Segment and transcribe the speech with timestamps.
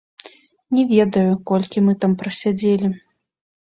[0.77, 2.95] Не ведаю, колькі мы там прасядзелі.